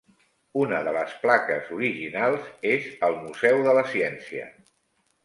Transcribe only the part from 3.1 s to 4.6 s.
Museu de la Ciència.